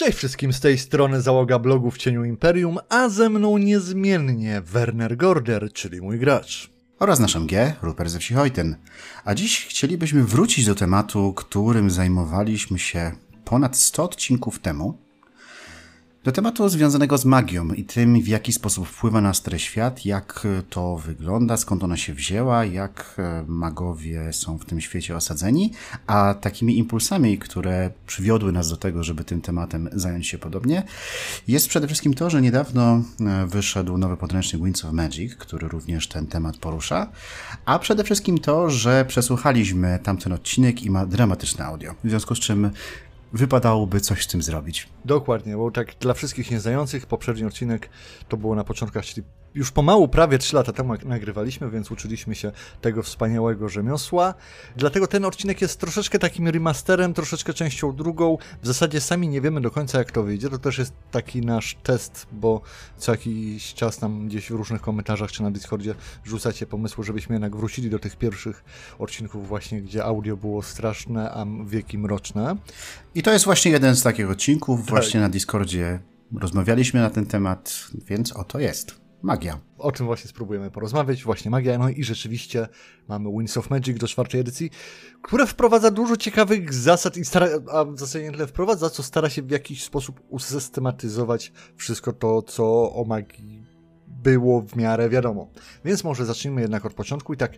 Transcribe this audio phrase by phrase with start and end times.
[0.00, 5.16] Cześć wszystkim, z tej strony załoga blogu w cieniu Imperium, a ze mną niezmiennie Werner
[5.16, 6.70] Gorder, czyli mój gracz.
[6.98, 8.76] Oraz naszym G, Rupert ze.
[9.24, 13.12] A dziś chcielibyśmy wrócić do tematu, którym zajmowaliśmy się
[13.44, 14.98] ponad 100 odcinków temu,
[16.24, 20.46] do tematu związanego z magią i tym, w jaki sposób wpływa na stary świat, jak
[20.70, 25.72] to wygląda, skąd ona się wzięła, jak e, magowie są w tym świecie osadzeni,
[26.06, 30.82] a takimi impulsami, które przywiodły nas do tego, żeby tym tematem zająć się podobnie,
[31.48, 36.08] jest przede wszystkim to, że niedawno e, wyszedł nowy podręcznik Winds of Magic, który również
[36.08, 37.12] ten temat porusza,
[37.64, 42.38] a przede wszystkim to, że przesłuchaliśmy tamten odcinek i ma dramatyczne audio, w związku z
[42.38, 42.70] czym
[43.32, 44.88] wypadałoby coś z tym zrobić.
[45.04, 47.88] Dokładnie, bo tak dla wszystkich nieznających, poprzedni odcinek
[48.28, 52.52] to było na początkach, czyli już pomału, prawie 3 lata temu nagrywaliśmy, więc uczyliśmy się
[52.80, 54.34] tego wspaniałego rzemiosła.
[54.76, 58.38] Dlatego ten odcinek jest troszeczkę takim remasterem, troszeczkę częścią drugą.
[58.62, 60.50] W zasadzie sami nie wiemy do końca, jak to wyjdzie.
[60.50, 62.60] To też jest taki nasz test, bo
[62.96, 67.56] co jakiś czas nam gdzieś w różnych komentarzach czy na Discordzie rzucacie pomysły, żebyśmy jednak
[67.56, 68.64] wrócili do tych pierwszych
[68.98, 72.56] odcinków, właśnie gdzie audio było straszne, a wieki mroczne.
[73.14, 74.80] I to jest właśnie jeden z takich odcinków.
[74.80, 74.90] Tak.
[74.90, 76.00] Właśnie na Discordzie
[76.40, 79.60] rozmawialiśmy na ten temat, więc oto jest magia.
[79.78, 81.78] O czym właśnie spróbujemy porozmawiać, właśnie magia.
[81.78, 82.68] No i rzeczywiście
[83.08, 84.70] mamy Winds of Magic do czwartej edycji,
[85.22, 89.30] która wprowadza dużo ciekawych zasad i stara, a w zasadzie nie tyle wprowadza, co stara
[89.30, 93.66] się w jakiś sposób usystematyzować wszystko to, co o magii
[94.08, 95.50] było w miarę wiadomo.
[95.84, 97.52] Więc może zacznijmy jednak od początku i tak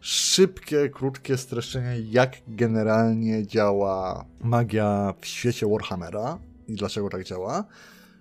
[0.00, 6.38] szybkie, krótkie streszczenie, jak generalnie działa magia w świecie Warhammera
[6.68, 7.64] i dlaczego tak działa.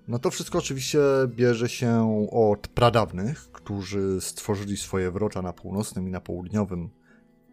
[0.08, 6.12] No to wszystko oczywiście bierze się od pradawnych, którzy stworzyli swoje wrota na północnym i
[6.12, 6.90] na południowym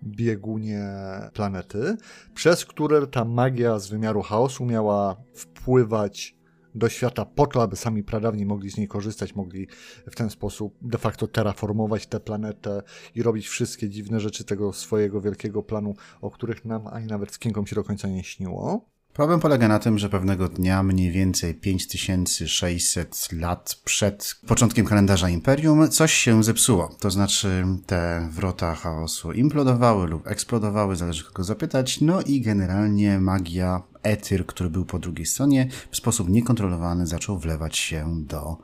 [0.02, 0.88] biegunie
[1.34, 1.96] planety,
[2.34, 6.40] przez które ta magia z wymiaru chaosu miała wpływać
[6.74, 9.68] do świata po to, aby sami pradawni mogli z niej korzystać, mogli
[10.10, 12.82] w ten sposób de facto terraformować tę planetę
[13.14, 17.38] i robić wszystkie dziwne rzeczy tego swojego wielkiego planu, o których nam ani nawet z
[17.66, 18.90] się do końca nie śniło.
[19.20, 25.88] Problem polega na tym, że pewnego dnia, mniej więcej 5600 lat przed początkiem kalendarza Imperium,
[25.88, 26.96] coś się zepsuło.
[27.00, 32.00] To znaczy, te wrota chaosu implodowały lub eksplodowały, zależy kogo zapytać.
[32.00, 37.76] No i generalnie magia, etyr, który był po drugiej stronie, w sposób niekontrolowany zaczął wlewać
[37.76, 38.56] się do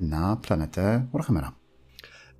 [0.00, 1.65] na planetę Warhammera.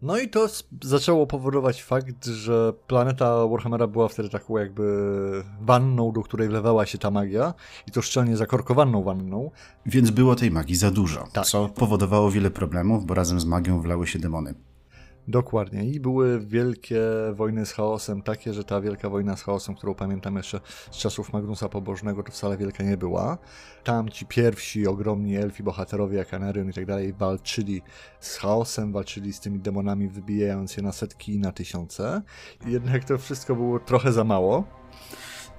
[0.07, 0.49] No i to
[0.83, 4.85] zaczęło powodować fakt, że planeta Warhammera była wtedy taką jakby
[5.61, 7.55] wanną, do której wlewała się ta magia
[7.89, 9.51] i to szczelnie zakorkowaną wanną.
[9.87, 11.47] Więc było tej magii za dużo, tak.
[11.47, 14.55] co powodowało wiele problemów, bo razem z magią wlały się demony.
[15.29, 15.85] Dokładnie.
[15.85, 17.01] I były wielkie
[17.33, 20.61] wojny z chaosem, takie, że ta wielka wojna z chaosem, którą pamiętam jeszcze
[20.91, 23.39] z czasów Magnusa Pobożnego, to wcale wielka nie była.
[23.85, 27.83] Tam ci pierwsi ogromni elfi, bohaterowie jak Anarion i tak dalej walczyli
[28.21, 32.23] z chaosem, walczyli z tymi demonami, wybijając je na setki i na tysiące.
[32.67, 34.65] Jednak to wszystko było trochę za mało.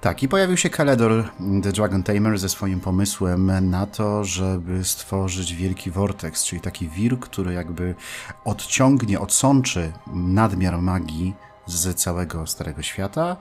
[0.00, 1.30] Tak, i pojawił się Kaledor
[1.62, 7.20] The Dragon Tamer ze swoim pomysłem na to, żeby stworzyć wielki vortex, czyli taki wir,
[7.20, 7.94] który jakby
[8.44, 11.34] odciągnie, odsączy nadmiar magii
[11.66, 13.36] z całego Starego Świata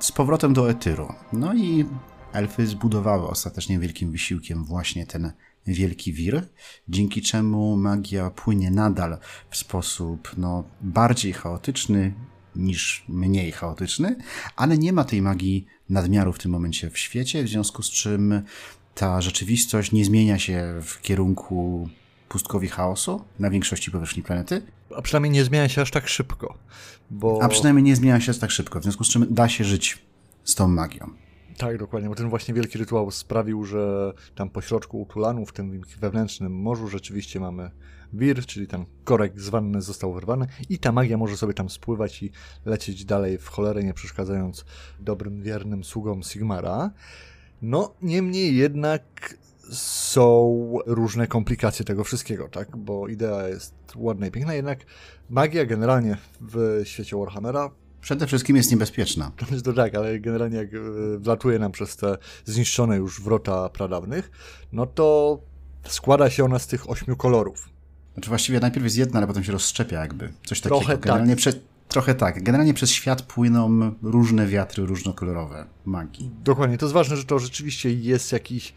[0.00, 1.14] z powrotem do Etyru.
[1.32, 1.86] No i
[2.32, 5.32] elfy zbudowały ostatecznie wielkim wysiłkiem właśnie ten
[5.66, 6.48] wielki wir,
[6.88, 9.18] dzięki czemu magia płynie nadal
[9.50, 12.14] w sposób no, bardziej chaotyczny
[12.56, 14.16] niż mniej chaotyczny,
[14.56, 18.42] ale nie ma tej magii nadmiaru w tym momencie w świecie, w związku z czym
[18.94, 21.88] ta rzeczywistość nie zmienia się w kierunku
[22.28, 24.62] pustkowi chaosu na większości powierzchni planety.
[24.96, 26.58] A przynajmniej nie zmienia się aż tak szybko.
[27.10, 27.42] Bo...
[27.42, 29.98] A przynajmniej nie zmienia się aż tak szybko, w związku z czym da się żyć
[30.44, 31.10] z tą magią.
[31.58, 35.80] Tak, dokładnie, bo ten właśnie wielki rytuał sprawił, że tam po środku Utulanu, w tym
[36.00, 37.70] wewnętrznym morzu, rzeczywiście mamy
[38.12, 42.22] wir, czyli ten korek z wanny został wyrwany i ta magia może sobie tam spływać
[42.22, 42.30] i
[42.64, 44.64] lecieć dalej w cholerę, nie przeszkadzając
[45.00, 46.90] dobrym, wiernym sługom Sigmara.
[47.62, 49.34] No, niemniej jednak
[49.72, 52.76] są różne komplikacje tego wszystkiego, tak?
[52.76, 54.78] Bo idea jest ładna i piękna, jednak
[55.30, 59.32] magia generalnie w świecie Warhammera Przede wszystkim jest niebezpieczna.
[59.64, 60.78] To tak, ale generalnie jak e,
[61.18, 64.30] wlatuje nam przez te zniszczone już wrota pradawnych,
[64.72, 65.38] no to
[65.88, 67.68] składa się ona z tych ośmiu kolorów.
[68.14, 70.32] Znaczy właściwie najpierw jest jedna, ale potem się rozszczepia jakby.
[70.46, 70.80] Coś takiego.
[70.80, 71.38] Trochę Generalnie tak.
[71.38, 71.52] Prze...
[71.88, 72.42] Trochę tak.
[72.42, 76.30] Generalnie przez świat płyną różne wiatry różnokolorowe magii.
[76.44, 76.78] Dokładnie.
[76.78, 78.74] To jest ważne, że to rzeczywiście jest jakiś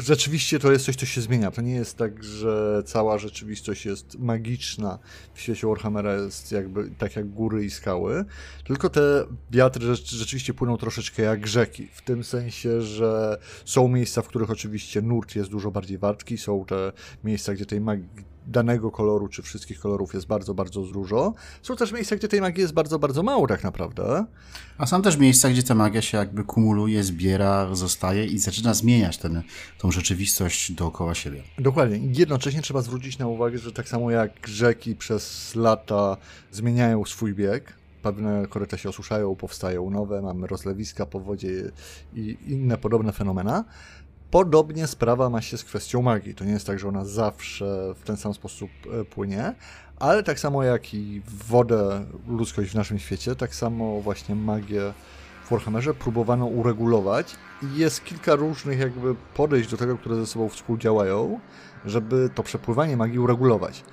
[0.00, 1.50] rzeczywiście to jest coś, co się zmienia.
[1.50, 4.98] To nie jest tak, że cała rzeczywistość jest magiczna.
[5.34, 8.24] W świecie Warhammera jest jakby tak jak góry i skały,
[8.64, 11.88] tylko te wiatry rzeczywiście płyną troszeczkę jak rzeki.
[11.92, 16.64] W tym sensie, że są miejsca, w których oczywiście nurt jest dużo bardziej wartki, są
[16.64, 16.92] te
[17.24, 21.34] miejsca, gdzie tej magii danego koloru, czy wszystkich kolorów jest bardzo, bardzo dużo.
[21.62, 24.24] Są też miejsca, gdzie tej magii jest bardzo, bardzo mało tak naprawdę.
[24.78, 29.18] A są też miejsca, gdzie ta magia się jakby kumuluje, zbiera, zostaje i zaczyna zmieniać
[29.18, 29.42] ten,
[29.78, 31.42] tą rzeczywistość dookoła siebie.
[31.58, 31.98] Dokładnie.
[32.12, 36.16] Jednocześnie trzeba zwrócić na uwagę, że tak samo jak rzeki przez lata
[36.52, 41.70] zmieniają swój bieg, pewne koryta się osuszają, powstają nowe, mamy rozlewiska po wodzie
[42.14, 43.64] i inne podobne fenomena,
[44.30, 46.34] Podobnie sprawa ma się z kwestią magii.
[46.34, 48.70] To nie jest tak, że ona zawsze w ten sam sposób
[49.00, 49.54] e, płynie,
[49.98, 54.92] ale tak samo jak i wodę, ludzkość w naszym świecie, tak samo właśnie magię
[55.46, 60.48] w Warhammerze próbowano uregulować i jest kilka różnych jakby podejść do tego, które ze sobą
[60.48, 61.40] współdziałają,
[61.84, 63.84] żeby to przepływanie magii uregulować.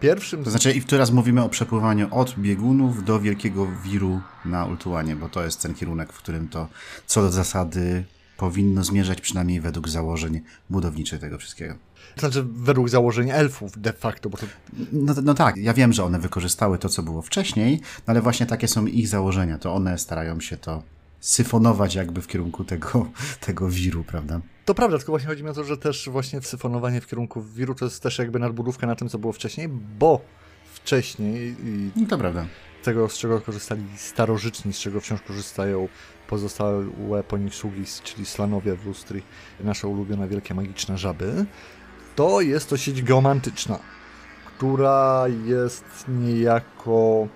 [0.00, 0.44] Pierwszym...
[0.44, 5.28] To znaczy, i teraz mówimy o przepływaniu od biegunów do wielkiego wiru na Ultuanie, bo
[5.28, 6.68] to jest ten kierunek, w którym to
[7.06, 8.04] co do zasady
[8.42, 10.40] powinno zmierzać przynajmniej według założeń
[10.70, 11.74] budowniczych tego wszystkiego.
[12.16, 14.46] Znaczy według założeń elfów de facto, bo to...
[14.92, 18.46] No, no, tak, ja wiem, że one wykorzystały to, co było wcześniej, no ale właśnie
[18.46, 20.82] takie są ich założenia, to one starają się to
[21.20, 23.06] syfonować jakby w kierunku tego,
[23.46, 24.40] tego wiru, prawda?
[24.64, 27.74] To prawda, tylko właśnie chodzi mi o to, że też właśnie syfonowanie w kierunku wiru
[27.74, 29.68] to jest też jakby nadbudówka na tym, co było wcześniej,
[29.98, 30.20] bo
[30.74, 32.46] wcześniej i no to prawda.
[32.82, 35.88] Tego, z czego korzystali starożytni, z czego wciąż korzystają
[36.28, 36.84] pozostałe
[37.28, 39.22] po nich sługi, czyli slanowie w lustri,
[39.60, 41.46] nasze ulubione wielkie magiczne żaby,
[42.16, 43.78] to jest to sieć geomantyczna,
[44.46, 47.28] która jest niejako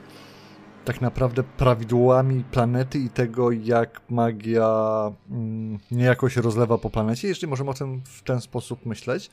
[0.84, 7.48] tak naprawdę prawidłami planety i tego, jak magia mm, niejako się rozlewa po planecie, jeśli
[7.48, 9.30] możemy o tym w ten sposób myśleć.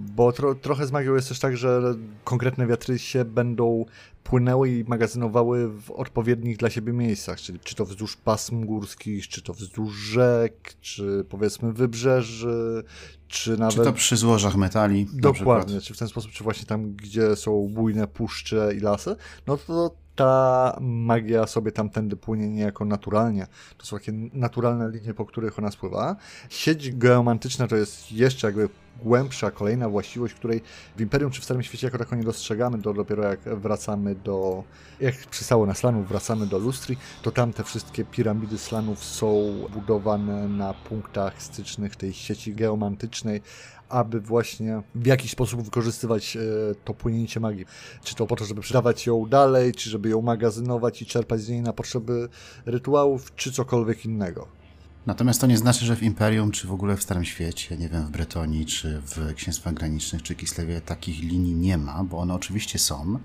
[0.00, 1.94] Bo tro, trochę z magią jest też tak, że
[2.24, 3.84] konkretne wiatry się będą
[4.24, 9.42] płynęły i magazynowały w odpowiednich dla siebie miejscach, czyli czy to wzdłuż pasm górskich, czy
[9.42, 12.84] to wzdłuż rzek, czy powiedzmy wybrzeży,
[13.28, 13.74] czy nawet...
[13.74, 15.06] Czy to przy złożach metali.
[15.12, 19.16] Dokładnie, czy w ten sposób, czy właśnie tam, gdzie są bujne puszcze i lasy,
[19.46, 23.46] no to ta magia sobie tamtędy płynie niejako naturalnie.
[23.78, 26.16] To są takie naturalne linie, po których ona spływa.
[26.48, 28.68] Sieć geomantyczna to jest jeszcze jakby
[29.02, 30.62] głębsza, kolejna właściwość, której
[30.96, 34.64] w Imperium czy w Starym Świecie jako tako nie dostrzegamy, to dopiero jak wracamy do,
[35.00, 40.48] jak przystało na Slanów, wracamy do Lustri, to tam te wszystkie piramidy Slanów są budowane
[40.48, 43.42] na punktach stycznych tej sieci geomantycznej,
[43.90, 46.40] aby właśnie w jakiś sposób wykorzystywać e,
[46.84, 47.66] to płynięcie magii.
[48.04, 51.48] Czy to po to, żeby sprzedawać ją dalej, czy żeby ją magazynować i czerpać z
[51.48, 52.28] niej na potrzeby
[52.66, 54.59] rytuałów, czy cokolwiek innego.
[55.10, 58.06] Natomiast to nie znaczy, że w Imperium, czy w ogóle w Starym Świecie, nie wiem,
[58.06, 62.78] w Bretonii, czy w Księstwach Granicznych, czy Kislewie takich linii nie ma, bo one oczywiście
[62.78, 63.18] są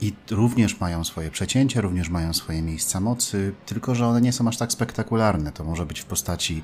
[0.00, 4.48] i również mają swoje przecięcia, również mają swoje miejsca mocy, tylko że one nie są
[4.48, 5.52] aż tak spektakularne.
[5.52, 6.62] To może być w postaci,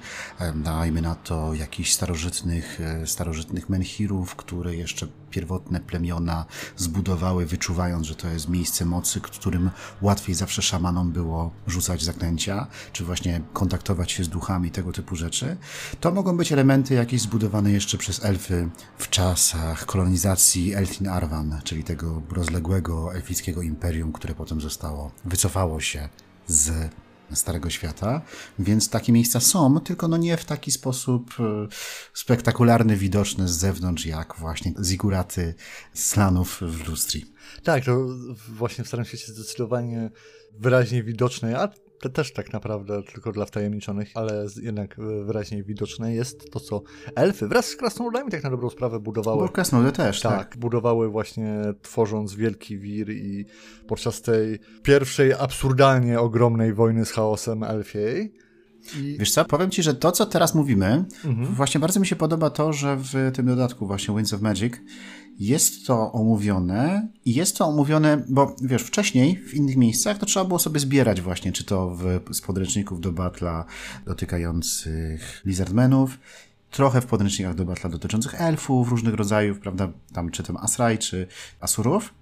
[0.54, 6.44] dajmy na to, jakichś starożytnych, e, starożytnych menhirów, które jeszcze pierwotne plemiona
[6.76, 9.70] zbudowały, wyczuwając, że to jest miejsce mocy, którym
[10.02, 15.56] łatwiej zawsze szamanom było rzucać zaklęcia, czy właśnie kontaktować się z duchami, tego typu rzeczy.
[16.00, 18.68] To mogą być elementy jakieś zbudowane jeszcze przez elfy
[18.98, 26.08] w czasach kolonizacji Elfin Arvan, czyli tego rozległego elfickiego imperium, które potem zostało, wycofało się
[26.46, 26.90] z
[27.34, 28.22] Starego Świata,
[28.58, 31.68] więc takie miejsca są, tylko no nie w taki sposób e,
[32.14, 35.54] spektakularny, widoczny z zewnątrz, jak właśnie ziguraty
[35.94, 37.24] slanów w Lustri.
[37.62, 38.06] Tak, to
[38.48, 40.10] właśnie w Starym Świecie zdecydowanie
[40.52, 41.68] wyraźnie widoczne, a
[42.00, 46.82] to też tak naprawdę tylko dla wtajemniczonych, ale jednak wyraźnie widoczne jest to, co
[47.14, 49.42] elfy wraz z krasnoludami tak na dobrą sprawę budowały.
[49.42, 50.58] Bo krasnoludy też, tak, tak.
[50.58, 53.44] budowały właśnie tworząc wielki wir i
[53.86, 58.32] podczas tej pierwszej absurdalnie ogromnej wojny z chaosem elfiej
[58.94, 59.16] i...
[59.18, 61.46] Wiesz co, powiem ci, że to, co teraz mówimy, mhm.
[61.46, 64.74] właśnie bardzo mi się podoba to, że w tym dodatku właśnie Winds of Magic
[65.38, 70.44] jest to omówione i jest to omówione, bo wiesz, wcześniej w innych miejscach to trzeba
[70.44, 73.64] było sobie zbierać właśnie, czy to w, z podręczników do batla
[74.06, 76.18] dotykających Lizardmenów,
[76.70, 81.26] trochę w podręcznikach do batla dotyczących elfów różnych rodzajów, prawda, tam czy tam Asraj, czy
[81.60, 82.14] Asurów.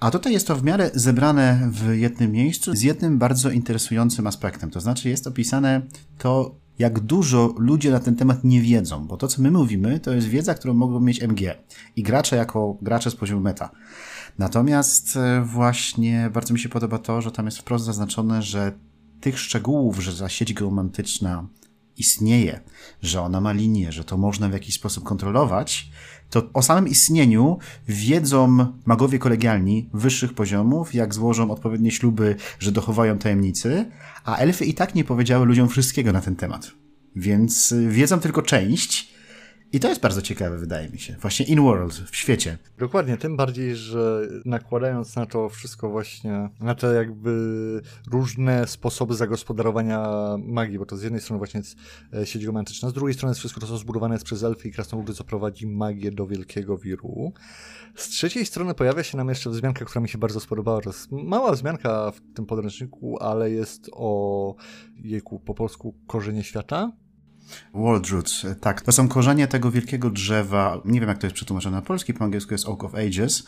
[0.00, 4.70] A tutaj jest to w miarę zebrane w jednym miejscu z jednym bardzo interesującym aspektem.
[4.70, 5.82] To znaczy jest opisane
[6.18, 10.14] to, jak dużo ludzie na ten temat nie wiedzą, bo to, co my mówimy, to
[10.14, 11.54] jest wiedza, którą mogą mieć MG
[11.96, 13.70] i gracze jako gracze z poziomu meta.
[14.38, 18.72] Natomiast e, właśnie bardzo mi się podoba to, że tam jest wprost zaznaczone, że
[19.20, 21.48] tych szczegółów, że za sieć geomantyczna
[21.96, 22.60] istnieje,
[23.02, 25.90] że ona ma linię, że to można w jakiś sposób kontrolować,
[26.34, 33.18] to o samym istnieniu wiedzą magowie kolegialni wyższych poziomów, jak złożą odpowiednie śluby, że dochowają
[33.18, 33.90] tajemnicy,
[34.24, 36.70] a elfy i tak nie powiedziały ludziom wszystkiego na ten temat.
[37.16, 39.13] Więc wiedzą tylko część,
[39.74, 41.16] i to jest bardzo ciekawe, wydaje mi się.
[41.20, 42.58] Właśnie in-world, w świecie.
[42.78, 47.32] Dokładnie, tym bardziej, że nakładając na to wszystko właśnie, na te jakby
[48.10, 51.76] różne sposoby zagospodarowania magii, bo to z jednej strony właśnie jest
[52.12, 54.72] e, sieć romantyczna, z drugiej strony jest wszystko to, co zbudowane jest przez elfy i
[54.72, 57.32] krasnoludy, co prowadzi magię do wielkiego wiru.
[57.94, 60.80] Z trzeciej strony pojawia się nam jeszcze wzmianka, która mi się bardzo spodobała.
[60.80, 64.54] To jest mała wzmianka w tym podręczniku, ale jest o
[64.96, 66.92] jejku, po polsku korzenie świata
[67.74, 68.80] World Roots, tak.
[68.80, 70.80] To są korzenie tego wielkiego drzewa.
[70.84, 73.46] Nie wiem, jak to jest przetłumaczone na polski, po angielsku jest Oak of Ages,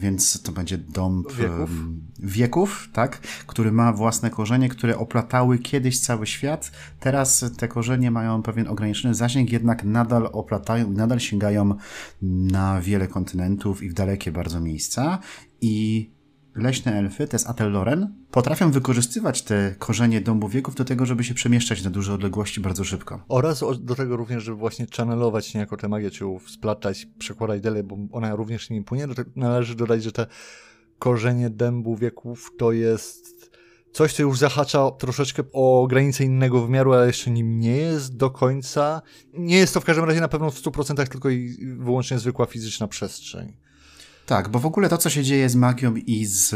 [0.00, 1.70] więc to będzie dąb wieków,
[2.18, 6.72] wieków tak, który ma własne korzenie, które oplatały kiedyś cały świat.
[7.00, 11.74] Teraz te korzenie mają pewien ograniczony zasięg, jednak nadal oplatają, nadal sięgają
[12.22, 15.18] na wiele kontynentów i w dalekie bardzo miejsca.
[15.60, 16.10] I
[16.56, 21.34] leśne elfy, to jest Atelloren, potrafią wykorzystywać te korzenie dąbu wieków do tego, żeby się
[21.34, 23.24] przemieszczać na duże odległości bardzo szybko.
[23.28, 27.96] Oraz do tego również, żeby właśnie channelować niejako tę magię, czy splatać, przekładać dalej, bo
[28.12, 29.06] ona również nimi płynie.
[29.36, 30.26] Należy dodać, że te
[30.98, 33.36] korzenie dębu wieków to jest
[33.92, 38.30] coś, co już zahacza troszeczkę o granicę innego wymiaru, ale jeszcze nim nie jest do
[38.30, 39.02] końca.
[39.32, 42.88] Nie jest to w każdym razie na pewno w 100% tylko i wyłącznie zwykła fizyczna
[42.88, 43.56] przestrzeń.
[44.26, 46.54] Tak, bo w ogóle to, co się dzieje z magią i z,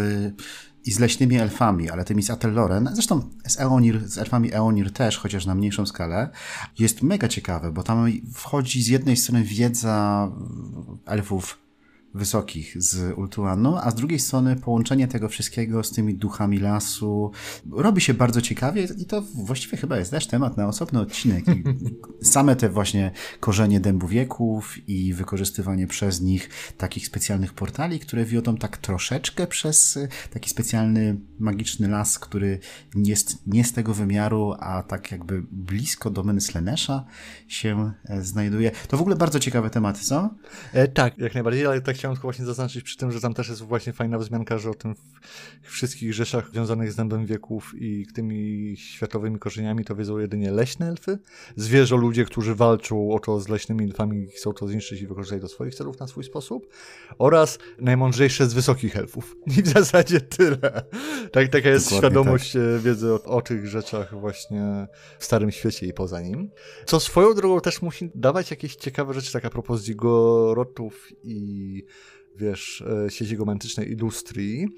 [0.84, 5.18] i z leśnymi elfami, ale tymi z Atelloren, zresztą z, Eonir, z elfami Eonir też,
[5.18, 6.30] chociaż na mniejszą skalę,
[6.78, 10.28] jest mega ciekawe, bo tam wchodzi z jednej strony wiedza
[11.06, 11.59] elfów
[12.14, 17.32] wysokich z Ultuanu, a z drugiej strony połączenie tego wszystkiego z tymi duchami lasu
[17.72, 21.44] robi się bardzo ciekawie i to właściwie chyba jest też temat na osobny odcinek.
[21.48, 21.64] I
[22.34, 28.56] same te właśnie korzenie dębu wieków i wykorzystywanie przez nich takich specjalnych portali, które wiodą
[28.56, 29.98] tak troszeczkę przez
[30.30, 32.58] taki specjalny magiczny las, który
[32.94, 37.04] jest nie z tego wymiaru, a tak jakby blisko domeny Slenesha
[37.48, 38.70] się e, znajduje.
[38.88, 40.34] To w ogóle bardzo ciekawe tematy, co?
[40.72, 43.48] E, tak, jak najbardziej, ale tak chciałem tylko właśnie zaznaczyć przy tym, że tam też
[43.48, 44.94] jest właśnie fajna wzmianka, że o tym
[45.62, 51.18] wszystkich rzeczach związanych z dębem wieków i tymi światowymi korzeniami to wiedzą jedynie leśne elfy,
[51.56, 55.48] zwierzę ludzie, którzy walczą o to z leśnymi elfami chcą to zniszczyć i wykorzystać do
[55.48, 56.66] swoich celów na swój sposób
[57.18, 59.36] oraz najmądrzejsze z wysokich elfów.
[59.58, 60.82] I w zasadzie tyle.
[61.32, 62.62] Tak, taka jest Dokładnie świadomość tak.
[62.62, 64.86] E, wiedzy o, o tych rzeczach właśnie
[65.18, 66.50] w Starym Świecie i poza nim.
[66.86, 71.84] Co swoją drogą też musi dawać jakieś ciekawe rzeczy, tak a propos zigorotów i
[72.36, 74.68] wiesz, e, sieci romantycznej Illustrii,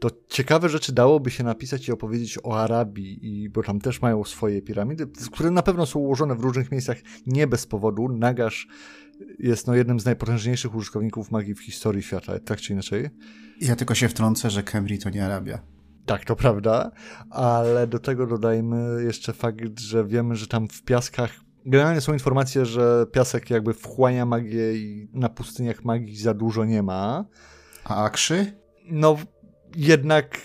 [0.00, 4.24] to ciekawe rzeczy dałoby się napisać i opowiedzieć o Arabii, i, bo tam też mają
[4.24, 8.08] swoje piramidy, które na pewno są ułożone w różnych miejscach nie bez powodu.
[8.08, 8.68] Nagash
[9.38, 13.10] jest no, jednym z najpotężniejszych użytkowników magii w historii świata, tak czy inaczej.
[13.60, 15.62] Ja tylko się wtrącę, że Kemri to nie Arabia.
[16.06, 16.90] Tak, to prawda,
[17.30, 22.66] ale do tego dodajmy jeszcze fakt, że wiemy, że tam w piaskach Generalnie są informacje,
[22.66, 27.24] że piasek jakby wchłania magię i na pustyniach magii za dużo nie ma.
[27.84, 28.52] A akrzy?
[28.90, 29.16] No,
[29.76, 30.38] jednak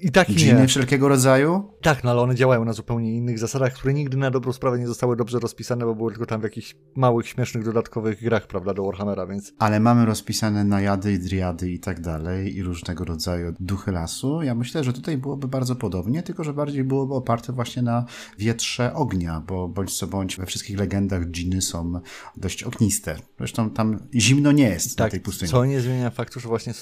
[0.00, 0.68] i tak Dżiny nie.
[0.68, 1.70] wszelkiego rodzaju?
[1.82, 4.86] Tak, no ale one działają na zupełnie innych zasadach, które nigdy na dobrą sprawę nie
[4.86, 8.84] zostały dobrze rozpisane, bo były tylko tam w jakichś małych, śmiesznych, dodatkowych grach, prawda, do
[8.84, 9.52] Warhammera, więc...
[9.58, 14.42] Ale mamy rozpisane najady i driady i tak dalej i różnego rodzaju duchy lasu.
[14.42, 18.04] Ja myślę, że tutaj byłoby bardzo podobnie, tylko że bardziej byłoby oparte właśnie na
[18.38, 22.00] wietrze ognia, bo bądź co bądź we wszystkich legendach dżiny są
[22.36, 23.16] dość ogniste.
[23.38, 25.50] Zresztą tam zimno nie jest tak, na tej pustyni.
[25.50, 26.72] co nie zmienia faktu, że właśnie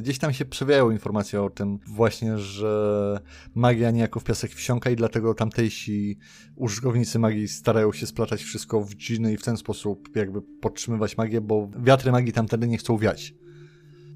[0.00, 3.20] gdzieś tam się przewijają informacje o tym właśnie, że
[3.54, 6.18] magia niejako w piasek wsiąka i dlatego tamtejsi
[6.56, 11.40] użytkownicy magii starają się splatać wszystko w dżiny i w ten sposób jakby podtrzymywać magię,
[11.40, 13.34] bo wiatry magii tamtędy nie chcą wiać.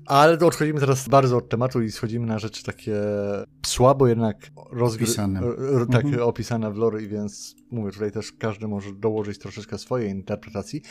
[0.06, 2.94] Ale odchodzimy teraz bardzo od tematu i schodzimy na rzeczy takie
[3.66, 5.40] słabo jednak rozpisane.
[5.92, 6.22] Tak, mhm.
[6.22, 10.82] opisane w lore, i więc mówię, tutaj też każdy może dołożyć troszeczkę swojej interpretacji.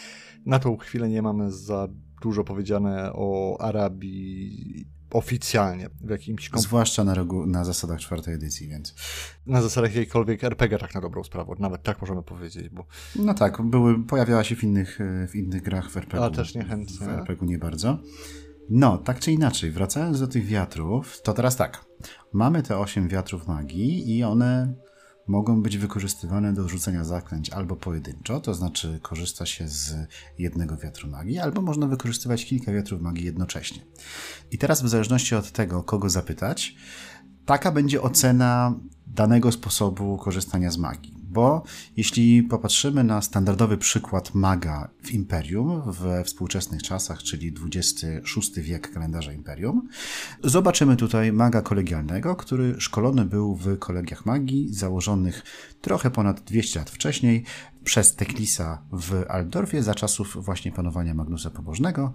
[0.46, 1.88] Na tą chwilę nie mamy za
[2.22, 6.50] dużo powiedziane o Arabii oficjalnie w jakimś...
[6.50, 7.16] Komp- Zwłaszcza na,
[7.48, 8.96] na zasadach czwartej edycji, więc...
[9.46, 12.86] Na zasadach jakiejkolwiek RPG tak na dobrą sprawę, nawet tak możemy powiedzieć, bo...
[13.16, 16.26] No tak, były, pojawiała się w innych, w innych grach w RPG.
[16.26, 17.08] A też niechętnie.
[17.08, 17.98] W RPG nie bardzo.
[18.70, 21.86] No, tak czy inaczej, wracając do tych wiatrów, to teraz tak.
[22.34, 24.74] Mamy te osiem wiatrów magii i one
[25.28, 29.96] mogą być wykorzystywane do rzucenia zaklęć albo pojedynczo, to znaczy korzysta się z
[30.40, 33.82] jednego wiatru magii, albo można wykorzystywać kilka wiatrów magii jednocześnie.
[34.52, 36.76] I teraz w zależności od tego, kogo zapytać,
[37.46, 41.64] taka będzie ocena danego sposobu korzystania z magii bo
[41.98, 49.34] jeśli popatrzymy na standardowy przykład maga w Imperium we współczesnych czasach, czyli XXVI wiek kalendarza
[49.34, 49.88] Imperium,
[50.44, 55.44] zobaczymy tutaj maga kolegialnego, który szkolony był w kolegiach magii, założonych
[55.82, 57.44] trochę ponad 200 lat wcześniej
[57.84, 62.14] przez Teklisa w Aldorfie za czasów właśnie panowania Magnusa Pobożnego.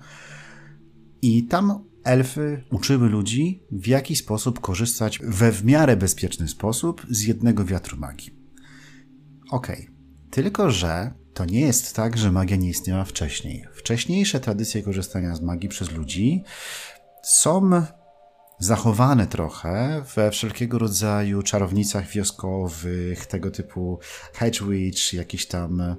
[1.23, 7.23] I tam elfy uczyły ludzi, w jaki sposób korzystać we w miarę bezpieczny sposób z
[7.23, 8.42] jednego wiatru magii.
[9.53, 9.95] Okej, okay.
[10.31, 13.67] tylko że to nie jest tak, że magia nie istniała wcześniej.
[13.75, 16.45] Wcześniejsze tradycje korzystania z magii przez ludzi
[17.23, 17.71] są
[18.59, 23.99] zachowane trochę we wszelkiego rodzaju czarownicach wioskowych, tego typu
[24.35, 25.97] Hedge Witch, jakichś tam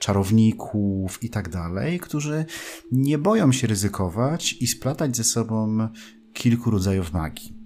[0.00, 2.44] czarowników i tak dalej, którzy
[2.92, 5.88] nie boją się ryzykować i splatać ze sobą
[6.32, 7.63] kilku rodzajów magii.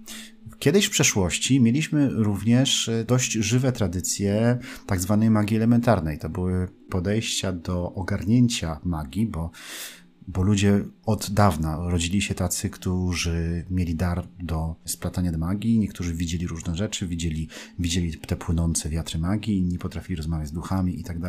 [0.59, 6.19] Kiedyś w przeszłości mieliśmy również dość żywe tradycje tak zwanej magii elementarnej.
[6.19, 9.51] To były podejścia do ogarnięcia magii, bo
[10.27, 16.47] bo ludzie od dawna rodzili się tacy, którzy mieli dar do splatania magii, niektórzy widzieli
[16.47, 17.47] różne rzeczy, widzieli,
[17.79, 21.19] widzieli te płynące wiatry magii, inni potrafili rozmawiać z duchami i tak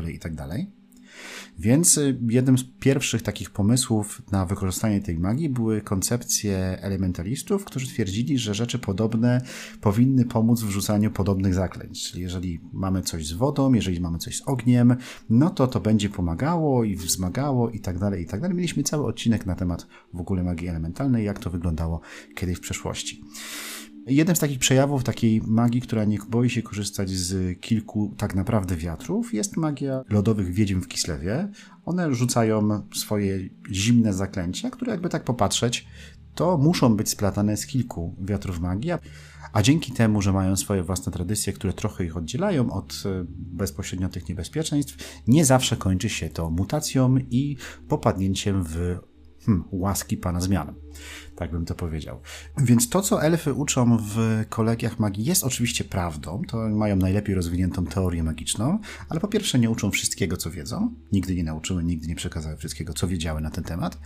[1.58, 7.88] Więc y, jednym z pierwszych takich pomysłów na wykorzystanie tej magii były koncepcje elementalistów, którzy
[7.88, 9.40] twierdzili, że rzeczy podobne
[9.80, 12.10] powinny pomóc w rzucaniu podobnych zaklęć.
[12.10, 14.96] Czyli jeżeli mamy coś z wodą, jeżeli mamy coś z ogniem,
[15.30, 18.56] no to to będzie pomagało i wzmagało i tak dalej, i tak dalej.
[18.56, 22.00] Mieliśmy cały odcinek na temat w ogóle magii elementalnej, jak to wyglądało
[22.34, 23.24] kiedyś w przeszłości.
[24.10, 28.76] Jednym z takich przejawów takiej magii, która nie boi się korzystać z kilku tak naprawdę
[28.76, 31.48] wiatrów, jest magia lodowych wiedźm w Kislewie.
[31.84, 33.38] One rzucają swoje
[33.70, 35.86] zimne zaklęcia, które jakby tak popatrzeć,
[36.34, 38.92] to muszą być splatane z kilku wiatrów magii,
[39.52, 44.08] a dzięki temu, że mają swoje własne tradycje, które trochę ich oddzielają od e, bezpośrednio
[44.08, 47.56] tych niebezpieczeństw, nie zawsze kończy się to mutacją i
[47.88, 48.96] popadnięciem w
[49.46, 50.74] hmm, łaski pana zmian
[51.40, 52.20] tak bym to powiedział.
[52.58, 57.86] Więc to, co elfy uczą w kolegiach magii jest oczywiście prawdą, to mają najlepiej rozwiniętą
[57.86, 58.78] teorię magiczną,
[59.08, 62.92] ale po pierwsze nie uczą wszystkiego, co wiedzą, nigdy nie nauczyły, nigdy nie przekazały wszystkiego,
[62.92, 63.98] co wiedziały na ten temat,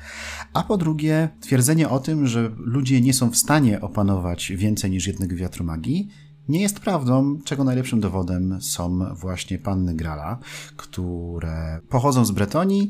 [0.52, 5.06] a po drugie twierdzenie o tym, że ludzie nie są w stanie opanować więcej niż
[5.06, 6.08] jednego wiatru magii,
[6.48, 10.38] nie jest prawdą, czego najlepszym dowodem są właśnie panny Grala,
[10.76, 12.88] które pochodzą z Bretonii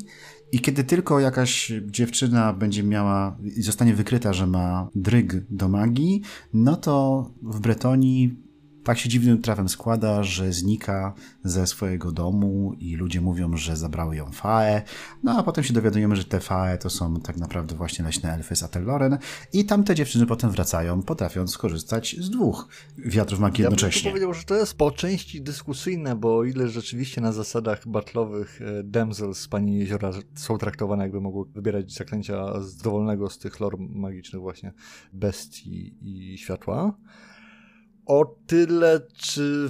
[0.54, 6.22] i kiedy tylko jakaś dziewczyna będzie miała i zostanie wykryta, że ma dryg do magii,
[6.52, 8.36] no to w Bretonii
[8.84, 14.16] tak się dziwnym trafem składa, że znika ze swojego domu i ludzie mówią, że zabrały
[14.16, 14.82] ją Fae,
[15.22, 18.56] no a potem się dowiadujemy, że te Fae to są tak naprawdę właśnie leśne elfy
[18.56, 19.18] z Atelloren
[19.52, 22.68] i tamte dziewczyny potem wracają, potrafiąc skorzystać z dwóch
[22.98, 24.00] wiatrów magii ja jednocześnie.
[24.00, 27.88] Ja bym powiedział, że to jest po części dyskusyjne, bo o ile rzeczywiście na zasadach
[27.88, 33.38] battlowych e, damsels z Pani Jeziora są traktowane jakby mogły wybierać zaklęcia z dowolnego z
[33.38, 34.72] tych lor magicznych właśnie
[35.12, 36.94] bestii i światła,
[38.06, 39.68] o tyle, czy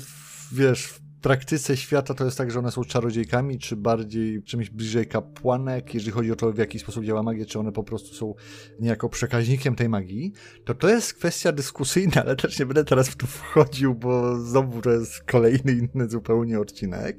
[0.52, 5.06] wiesz, w praktyce świata to jest tak, że one są czarodziejkami, czy bardziej czymś bliżej
[5.06, 8.34] kapłanek, jeżeli chodzi o to, w jaki sposób działa magia, czy one po prostu są
[8.80, 10.32] niejako przekaźnikiem tej magii,
[10.64, 14.80] to to jest kwestia dyskusyjna, ale też nie będę teraz w to wchodził, bo znowu
[14.80, 17.18] to jest kolejny inny zupełnie odcinek.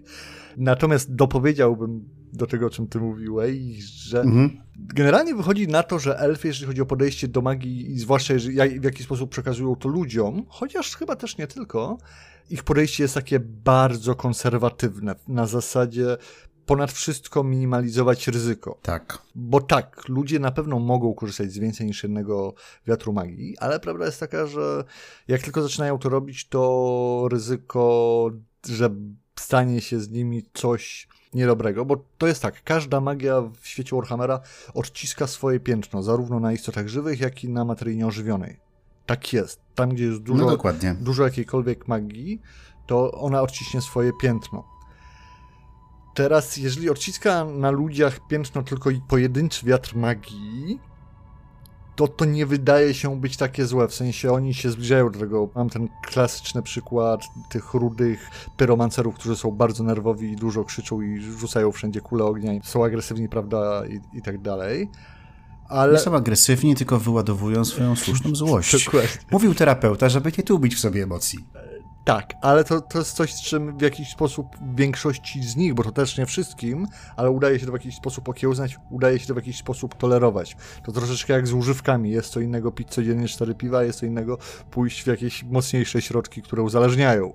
[0.58, 4.62] Natomiast dopowiedziałbym do tego, o czym ty mówiłeś, że mhm.
[4.78, 8.34] generalnie wychodzi na to, że elfy, jeżeli chodzi o podejście do magii i zwłaszcza
[8.80, 11.98] w jaki sposób przekazują to ludziom, chociaż chyba też nie tylko,
[12.50, 16.18] ich podejście jest takie bardzo konserwatywne, na zasadzie
[16.66, 18.80] ponad wszystko minimalizować ryzyko.
[18.82, 19.22] Tak.
[19.36, 22.54] Bo tak, ludzie na pewno mogą korzystać z więcej niż jednego
[22.88, 24.84] wiatru magii, ale prawda jest taka, że
[25.28, 28.32] jak tylko zaczynają to robić, to ryzyko,
[28.70, 28.90] że
[29.40, 34.40] stanie się z nimi coś niedobrego, bo to jest tak, każda magia w świecie Warhammera
[34.74, 38.60] odciska swoje piętno, zarówno na istotach żywych, jak i na materii nieożywionej.
[39.06, 39.60] Tak jest.
[39.76, 40.58] Tam, gdzie jest dużo, no
[41.02, 42.42] dużo jakiejkolwiek magii,
[42.88, 44.64] to ona odciśnie swoje piętno.
[46.14, 50.80] Teraz, jeżeli odciska na ludziach piętno tylko pojedynczy wiatr magii,
[51.96, 55.50] to to nie wydaje się być takie złe, w sensie oni się zbliżają do tego.
[55.56, 61.22] Mam ten klasyczny przykład tych rudych pyromancerów, którzy są bardzo nerwowi i dużo krzyczą i
[61.22, 64.90] rzucają wszędzie kule ognia i są agresywni, prawda, i, i tak dalej.
[65.70, 65.94] Ale...
[65.94, 68.90] Nie są agresywni, tylko wyładowują swoją słuszną złość.
[69.32, 71.46] Mówił terapeuta, żeby nie tubić w sobie emocji.
[72.06, 75.84] Tak, ale to, to jest coś, z czym w jakiś sposób większości z nich, bo
[75.84, 79.34] to też nie wszystkim, ale udaje się to w jakiś sposób okiełznać, udaje się to
[79.34, 80.58] w jakiś sposób tolerować.
[80.84, 82.12] To troszeczkę jak z używkami.
[82.12, 84.38] Jest to innego pić codziennie cztery piwa, jest to innego
[84.72, 87.34] pójść w jakieś mocniejsze środki, które uzależniają.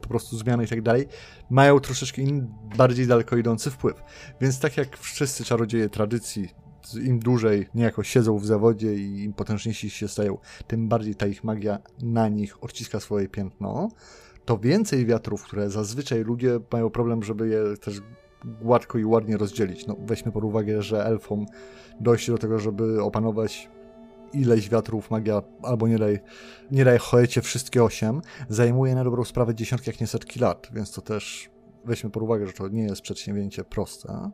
[0.00, 1.08] po prostu zmiany i tak dalej,
[1.50, 4.02] mają troszeczkę in, bardziej daleko idący wpływ.
[4.40, 9.90] Więc tak jak wszyscy czarodzieje tradycji, im dłużej niejako siedzą w zawodzie i im potężniejsi
[9.90, 13.88] się stają, tym bardziej ta ich magia na nich odciska swoje piętno,
[14.44, 18.00] to więcej wiatrów, które zazwyczaj ludzie mają problem, żeby je też
[18.62, 19.86] gładko i ładnie rozdzielić.
[19.86, 21.46] No, weźmy pod uwagę, że elfom
[22.00, 23.70] dojść do tego, żeby opanować
[24.32, 26.18] ileś wiatrów magia, albo nie daj,
[26.70, 30.92] nie daj choecie wszystkie osiem, zajmuje na dobrą sprawę dziesiątki, jak nie setki lat, więc
[30.92, 31.50] to też
[31.84, 34.30] weźmy pod uwagę, że to nie jest przedsięwzięcie proste.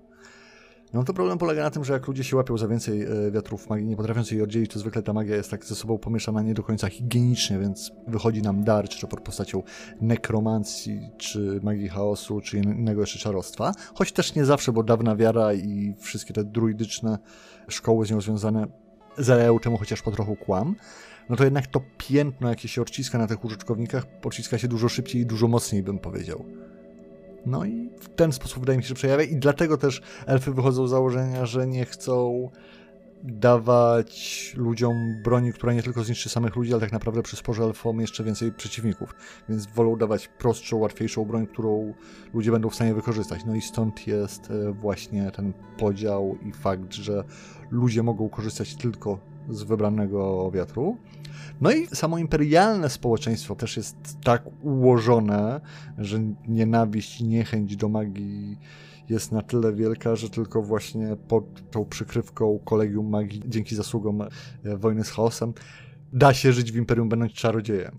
[0.92, 3.70] No to problem polega na tym, że jak ludzie się łapią za więcej e, wiatrów
[3.70, 6.55] magii, nie potrafiąc jej oddzielić, to zwykle ta magia jest tak ze sobą pomieszana nie
[6.55, 9.62] do końca higienicznie, więc wychodzi nam dar, czy to pod postacią
[10.00, 13.72] nekromancji, czy magii chaosu, czy innego jeszcze czarostwa.
[13.94, 17.18] Choć też nie zawsze, bo dawna wiara i wszystkie te druidyczne
[17.68, 18.66] szkoły z nią związane
[19.18, 20.76] zaleją temu chociaż po trochu kłam.
[21.28, 25.22] No to jednak to piętno, jakie się odciska na tych użytkownikach, odciska się dużo szybciej
[25.22, 26.44] i dużo mocniej, bym powiedział.
[27.46, 30.87] No i w ten sposób wydaje mi się, że przejawia i dlatego też elfy wychodzą
[30.87, 32.50] z założenia, że nie chcą
[33.22, 38.24] dawać ludziom broni, która nie tylko zniszczy samych ludzi, ale tak naprawdę przysporzy elfom jeszcze
[38.24, 39.14] więcej przeciwników.
[39.48, 41.94] Więc wolą dawać prostszą, łatwiejszą broń, którą
[42.35, 43.44] ludzie będą w stanie wykorzystać.
[43.44, 47.24] No i stąd jest e, właśnie ten podział i fakt, że
[47.70, 50.96] ludzie mogą korzystać tylko z wybranego wiatru.
[51.61, 55.61] No i samo imperialne społeczeństwo też jest tak ułożone,
[55.98, 58.59] że nienawiść i niechęć do magii
[59.09, 64.28] jest na tyle wielka, że tylko właśnie pod tą przykrywką kolegium magii, dzięki zasługom e,
[64.76, 65.52] wojny z chaosem,
[66.12, 67.98] da się żyć w imperium będąc czarodziejem.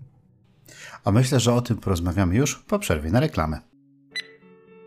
[1.04, 3.60] A myślę, że o tym porozmawiamy już po przerwie na reklamę.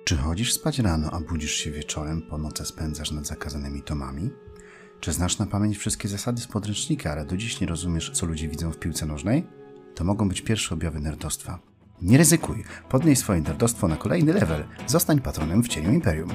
[0.04, 4.30] Czy chodzisz spać rano, a budzisz się wieczorem, po nocy spędzasz nad zakazanymi tomami?
[5.00, 8.48] Czy znasz na pamięć wszystkie zasady z podręcznika, ale do dziś nie rozumiesz, co ludzie
[8.48, 9.48] widzą w piłce nożnej?
[9.96, 11.60] To mogą być pierwsze objawy nerdostwa.
[12.02, 14.64] Nie ryzykuj, podnieś swoje nerdostwo na kolejny level.
[14.88, 16.30] Zostań patronem w cieniu Imperium.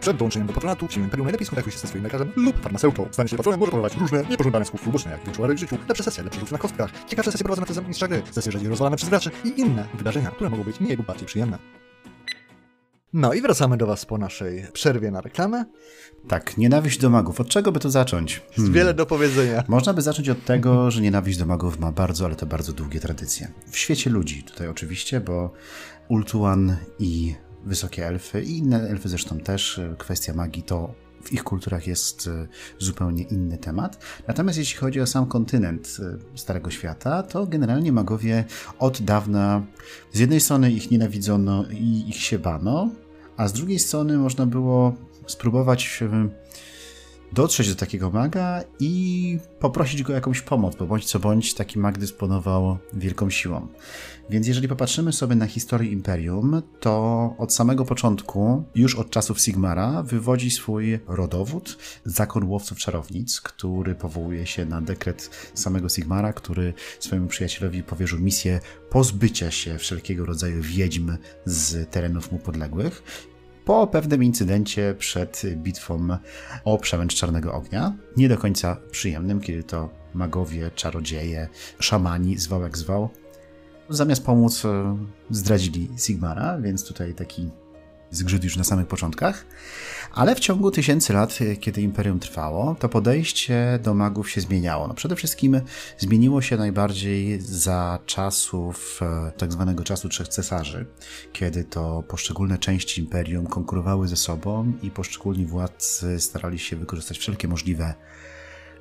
[0.00, 3.06] Przed dołączeniem do patronatu cieniu Imperium najlepiej skontaktuj się ze swoim lekarzem lub farmaceutą.
[3.10, 6.24] Stanie się patronem może powodować różne niepożądane skutki uboczne, jak wyczułary w życiu, lepsze sesje,
[6.24, 9.30] lepsze rzuty na kostkach, ciekawsze sesje prowadzone przez mistrza gry, sesje rzadziej rozwalane przez graczy
[9.44, 11.58] i inne wydarzenia, które mogą być mniej lub bardziej przyjemne.
[13.12, 15.64] No i wracamy do Was po naszej przerwie na reklamę.
[16.28, 17.40] Tak, nienawiść do magów.
[17.40, 18.34] Od czego by tu zacząć?
[18.34, 18.72] Jest hmm.
[18.72, 19.64] wiele do powiedzenia.
[19.68, 23.00] Można by zacząć od tego, że nienawiść do magów ma bardzo, ale to bardzo długie
[23.00, 23.48] tradycje.
[23.70, 25.52] W świecie ludzi tutaj oczywiście, bo
[26.08, 30.94] Ultuan i wysokie elfy i inne elfy zresztą też, kwestia magii to
[31.24, 32.46] w ich kulturach jest e,
[32.78, 34.04] zupełnie inny temat.
[34.28, 38.44] Natomiast jeśli chodzi o sam kontynent e, Starego Świata, to generalnie magowie
[38.78, 39.62] od dawna
[40.12, 42.90] z jednej strony ich nienawidzono i ich się bano,
[43.40, 44.92] a z drugiej strony można było
[45.26, 46.02] spróbować
[47.32, 51.78] dotrzeć do takiego maga i poprosić go o jakąś pomoc, bo bądź co bądź taki
[51.78, 53.68] mag dysponował wielką siłą.
[54.30, 60.02] Więc jeżeli popatrzymy sobie na historię Imperium, to od samego początku, już od czasów Sigmara,
[60.02, 67.28] wywodzi swój rodowód, zakon łowców czarownic, który powołuje się na dekret samego Sigmara, który swojemu
[67.28, 73.02] przyjacielowi powierzył misję pozbycia się wszelkiego rodzaju wiedźm z terenów mu podległych
[73.64, 76.08] po pewnym incydencie przed bitwą
[76.64, 77.92] o przemęcz Czarnego Ognia.
[78.16, 83.08] Nie do końca przyjemnym, kiedy to magowie, czarodzieje, szamani, zwał jak zwał,
[83.88, 84.96] zamiast pomóc e,
[85.30, 87.50] zdradzili Sigmara, więc tutaj taki
[88.10, 89.46] zgrzyt już na samych początkach.
[90.12, 94.88] Ale w ciągu tysięcy lat, e, kiedy imperium trwało, to podejście do magów się zmieniało.
[94.88, 95.60] No przede wszystkim
[95.98, 100.86] zmieniło się najbardziej za czasów e, tak zwanego czasu trzech cesarzy,
[101.32, 107.48] kiedy to poszczególne części imperium konkurowały ze sobą i poszczególni władcy starali się wykorzystać wszelkie
[107.48, 107.94] możliwe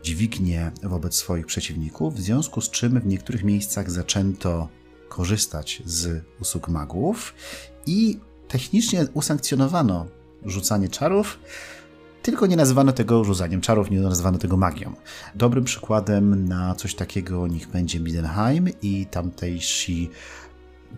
[0.04, 4.70] dźwignie wobec swoich przeciwników, w związku z czym w niektórych miejscach zaczęto
[5.10, 7.34] korzystać z usług magów
[7.86, 10.06] i technicznie usankcjonowano
[10.46, 11.40] rzucanie czarów,
[12.22, 14.94] tylko nie nazywano tego rzucaniem czarów, nie nazywano tego magią.
[15.36, 20.10] Dobrym przykładem na coś takiego niech będzie Midenheim i tamtejsi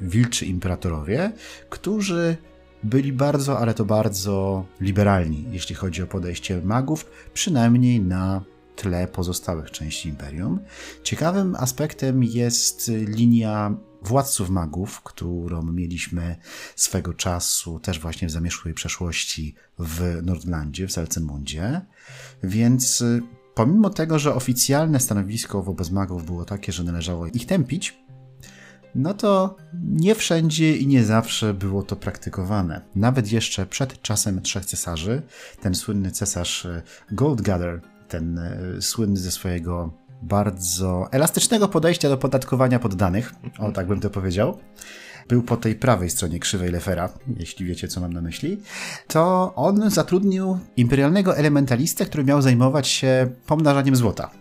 [0.01, 1.31] wilczy imperatorowie,
[1.69, 2.37] którzy
[2.83, 8.41] byli bardzo, ale to bardzo liberalni, jeśli chodzi o podejście magów, przynajmniej na
[8.75, 10.60] tle pozostałych części imperium.
[11.03, 16.36] Ciekawym aspektem jest linia władców magów, którą mieliśmy
[16.75, 21.81] swego czasu też właśnie w zamieszłej przeszłości w Nordlandzie, w Salcemundzie.
[22.43, 23.21] Więc y,
[23.55, 28.01] pomimo tego, że oficjalne stanowisko wobec magów było takie, że należało ich tępić,
[28.95, 32.81] no to nie wszędzie i nie zawsze było to praktykowane.
[32.95, 35.21] Nawet jeszcze przed czasem trzech cesarzy,
[35.62, 36.81] ten słynny cesarz y,
[37.12, 37.81] Goldgather,
[38.12, 38.38] ten
[38.78, 44.58] y, słynny ze swojego bardzo elastycznego podejścia do podatkowania poddanych, o tak bym to powiedział,
[45.28, 48.62] był po tej prawej stronie krzywej Lefera, jeśli wiecie, co mam na myśli,
[49.08, 54.32] to on zatrudnił imperialnego elementalistę, który miał zajmować się pomnażaniem złota.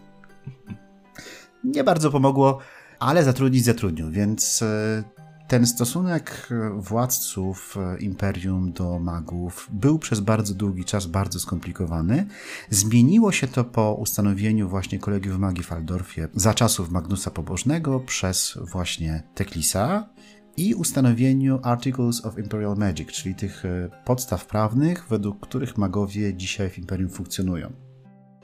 [1.65, 2.59] Nie bardzo pomogło,
[2.99, 5.20] ale zatrudnić zatrudnił, więc e,
[5.51, 12.27] ten stosunek władców e, imperium do magów był przez bardzo długi czas bardzo skomplikowany.
[12.71, 18.59] Zmieniło się to po ustanowieniu właśnie kolegiów magii w Aldorfie za czasów Magnusa Pobożnego przez
[18.73, 20.09] właśnie Teklisa
[20.57, 26.71] i ustanowieniu Articles of Imperial Magic, czyli tych e, podstaw prawnych, według których magowie dzisiaj
[26.71, 27.73] w imperium funkcjonują.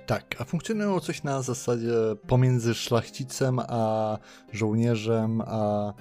[0.06, 1.92] Tak, a funkcjonowało coś na zasadzie
[2.26, 4.18] pomiędzy szlachcicem a
[4.52, 5.92] żołnierzem, a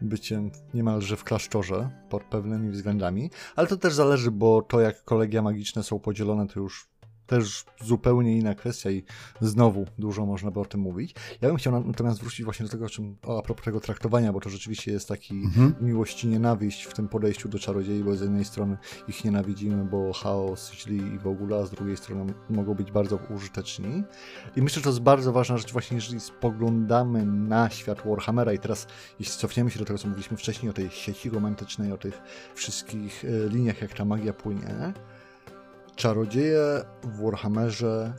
[0.00, 5.42] byciem niemalże w klasztorze pod pewnymi względami, ale to też zależy, bo to jak kolegia
[5.42, 6.88] magiczne są podzielone, to już
[7.26, 9.02] też zupełnie inna kwestia i
[9.40, 11.14] znowu dużo można by o tym mówić.
[11.40, 14.32] Ja bym chciał natomiast wrócić właśnie do tego, o czym, o, a propos tego traktowania,
[14.32, 15.74] bo to rzeczywiście jest taki mhm.
[15.80, 18.76] miłość i nienawiść w tym podejściu do czarodziei, bo z jednej strony
[19.08, 23.18] ich nienawidzimy, bo chaos, źli i w ogóle, a z drugiej strony mogą być bardzo
[23.36, 24.04] użyteczni.
[24.56, 28.58] I myślę, że to jest bardzo ważna rzecz właśnie, jeżeli spoglądamy na świat Warhammera i
[28.58, 28.86] teraz,
[29.18, 32.20] jeśli cofniemy się do tego, co mówiliśmy wcześniej, o tej sieci romantycznej, o tych
[32.54, 34.92] wszystkich e, liniach, jak ta magia płynie,
[35.96, 36.60] Czarodzieje
[37.02, 38.12] w Warhammerze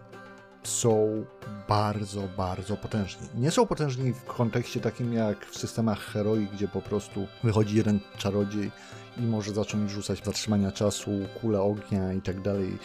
[0.64, 1.26] są
[1.68, 3.28] bardzo, bardzo potężni.
[3.36, 8.00] Nie są potężni w kontekście takim jak w systemach heroi, gdzie po prostu wychodzi jeden
[8.18, 8.72] czarodziej
[9.18, 11.12] i może zacząć rzucać zatrzymania czasu,
[11.42, 12.78] kule ognia i tak dalej.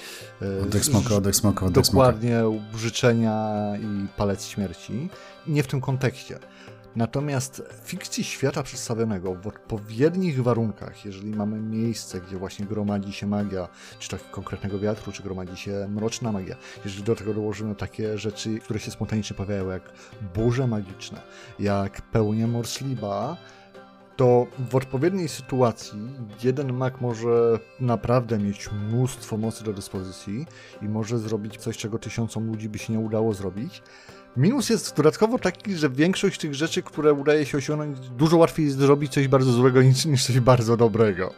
[0.43, 2.43] E, oddech smoka, oddech smoka, oddech Dokładnie,
[2.77, 5.09] życzenia i palec śmierci.
[5.47, 6.39] Nie w tym kontekście.
[6.97, 13.27] Natomiast w fikcji świata przedstawionego w odpowiednich warunkach, jeżeli mamy miejsce, gdzie właśnie gromadzi się
[13.27, 18.19] magia, czy to konkretnego wiatru, czy gromadzi się mroczna magia, jeżeli do tego dołożymy takie
[18.19, 19.93] rzeczy, które się spontanicznie pojawiają, jak
[20.35, 21.21] burze magiczne,
[21.59, 23.37] jak pełnia morsliba,
[24.17, 26.01] to w odpowiedniej sytuacji
[26.43, 30.47] jeden mak może naprawdę mieć mnóstwo mocy do dyspozycji
[30.83, 33.83] i może zrobić coś, czego tysiącom ludzi by się nie udało zrobić,
[34.37, 38.79] Minus jest dodatkowo taki, że większość tych rzeczy, które udaje się osiągnąć, dużo łatwiej jest
[38.79, 41.35] zrobić coś bardzo złego niż, niż coś bardzo dobrego.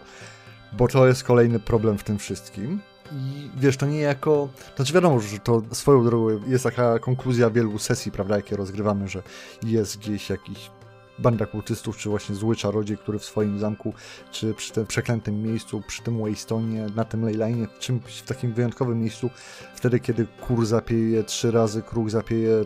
[0.72, 2.80] Bo to jest kolejny problem w tym wszystkim.
[3.12, 4.48] I wiesz, to nie jako.
[4.76, 9.22] Znaczy, wiadomo, że to swoją drogą jest taka konkluzja wielu sesji, prawda, jakie rozgrywamy, że
[9.62, 10.70] jest gdzieś jakiś
[11.18, 13.94] banda kultystów, czy właśnie zły czarodziej, który w swoim zamku,
[14.30, 18.52] czy przy tym przeklętym miejscu, przy tym Waystonie, na tym Leyline, w czymś w takim
[18.52, 19.30] wyjątkowym miejscu,
[19.74, 22.64] wtedy kiedy kur zapieje trzy razy, kruk zapieje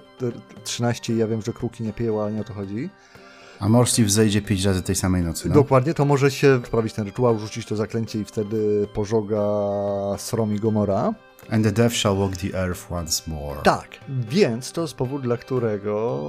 [0.65, 2.91] 13 i ja wiem, że kruki nie pieją, ale nie o to chodzi.
[3.61, 5.49] A Morsi wzejdzie pięć razy tej samej nocy.
[5.49, 5.55] No?
[5.55, 9.43] Dokładnie, to może się wprawić ten rytuał, rzucić to zaklęcie i wtedy pożoga
[10.19, 11.15] Srom i Gomora.
[11.51, 13.63] And the death shall walk the earth once more.
[13.63, 16.23] Tak, więc to jest powód, dla którego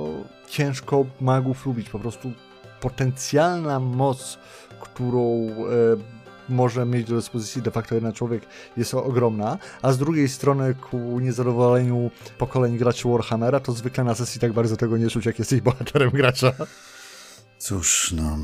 [0.50, 1.90] ciężko magów lubić.
[1.90, 2.32] Po prostu
[2.82, 4.38] potencjalna moc,
[4.82, 6.18] którą e,
[6.50, 8.46] może mieć do dyspozycji de facto jeden człowiek
[8.78, 14.42] jest ogromna, a z drugiej strony ku niezadowoleniu pokoleń graczy Warhammera to zwykle na sesji
[14.42, 16.54] tak bardzo tego nie czuć, jak jesteś bohaterem gracza.
[17.58, 18.38] Cóż, no...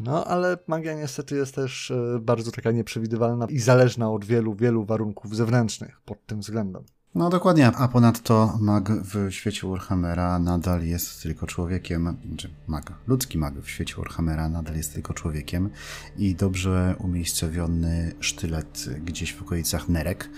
[0.00, 4.84] No, ale magia niestety jest też e, bardzo taka nieprzewidywalna i zależna od wielu, wielu
[4.84, 6.84] warunków zewnętrznych pod tym względem.
[7.14, 13.38] No dokładnie, a ponadto mag w świecie Warhammera nadal jest tylko człowiekiem, znaczy mag, ludzki
[13.38, 15.70] mag w świecie Warhammera nadal jest tylko człowiekiem
[16.16, 20.30] i dobrze umiejscowiony sztylet gdzieś w okolicach nerek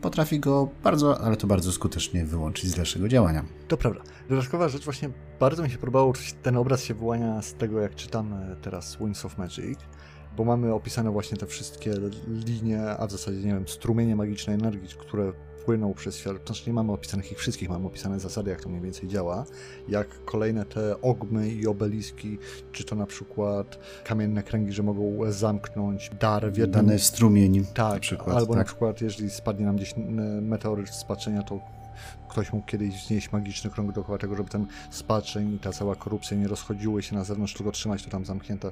[0.00, 3.44] potrafi go bardzo, ale to bardzo skutecznie wyłączyć z dalszego działania.
[3.68, 4.00] To prawda.
[4.28, 5.10] Dodatkowa rzecz, właśnie
[5.40, 6.12] bardzo mi się podobało,
[6.42, 9.78] ten obraz się wyłania z tego, jak czytamy teraz Wings of Magic,
[10.36, 11.94] bo mamy opisane właśnie te wszystkie
[12.28, 15.32] linie, a w zasadzie, nie wiem, strumienie magicznej energii, które
[15.68, 16.36] płyną przez świat.
[16.46, 19.44] Znaczy nie mamy opisanych ich wszystkich, mamy opisane zasady, jak to mniej więcej działa,
[19.88, 22.38] jak kolejne te ogmy i obeliski,
[22.72, 26.86] czy to na przykład kamienne kręgi, że mogą zamknąć dar w jednym...
[26.86, 28.36] Dany strumień tak, na przykład.
[28.36, 28.58] Albo tak.
[28.58, 29.94] na przykład, jeżeli spadnie nam gdzieś
[30.42, 31.60] meteoryt z patrzenia, to
[32.28, 36.36] ktoś mógł kiedyś wznieść magiczny krąg dookoła tego, żeby ten spaczeń i ta cała korupcja
[36.36, 38.70] nie rozchodziły się na zewnątrz, tylko trzymać to tam zamknięte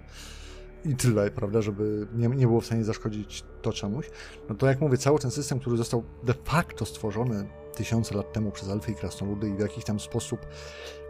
[0.91, 4.11] i tyle, prawda, żeby nie, nie było w stanie zaszkodzić to czemuś,
[4.49, 8.51] no to jak mówię, cały ten system, który został de facto stworzony tysiące lat temu
[8.51, 10.41] przez Alfy i Krasnoludy i w jakiś tam sposób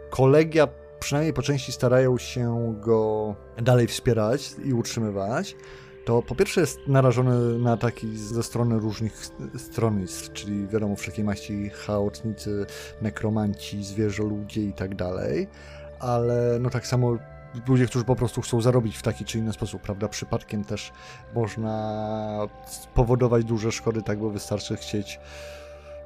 [0.09, 0.67] kolegia
[0.99, 5.55] przynajmniej po części starają się go dalej wspierać i utrzymywać,
[6.05, 11.69] to po pierwsze jest narażony na ataki ze strony różnych stronnictw, czyli wiadomo wszelkiej maści
[11.69, 12.65] chaotnicy,
[13.01, 15.47] nekromanci, zwierzoludzie i tak dalej,
[15.99, 17.17] ale no tak samo
[17.67, 20.07] ludzie, którzy po prostu chcą zarobić w taki czy inny sposób, prawda?
[20.07, 20.91] Przypadkiem też
[21.35, 25.19] można spowodować duże szkody, tak, bo wystarczy chcieć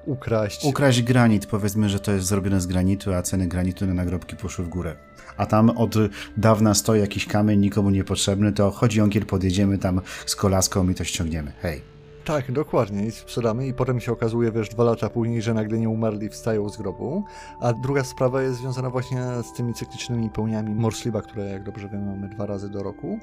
[0.06, 0.66] ukraść.
[0.66, 4.66] Ukraść granit, powiedzmy, że to jest zrobione z granitu, a ceny granitu na nagrobki poszły
[4.66, 4.96] w górę.
[5.38, 5.96] A tam od
[6.38, 11.04] dawna stoi jakiś kamień nikomu niepotrzebny, to chodzi onkiel, podjedziemy tam z kolaską i to
[11.04, 11.52] ściągniemy.
[11.62, 12.01] Hej.
[12.26, 13.06] Tak, dokładnie.
[13.06, 16.70] I sprzedamy i potem się okazuje, wiesz, dwa lata później, że nagle nie umarli, wstają
[16.70, 17.24] z grobu.
[17.60, 22.06] A druga sprawa jest związana właśnie z tymi cyklicznymi pełniami Morsliba, które, jak dobrze wiemy,
[22.06, 23.20] mamy dwa razy do roku.